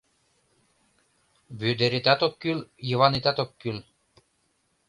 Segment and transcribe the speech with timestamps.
[1.59, 2.59] Вӧдыретат ок кӱл,
[2.89, 3.77] Йыванетат ок кӱл